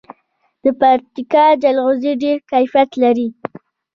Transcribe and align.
د 0.63 0.65
پکتیکا 0.79 1.45
جلغوزي 1.61 2.11
ډیر 2.23 2.37
کیفیت 2.51 2.89
لري. 3.03 3.27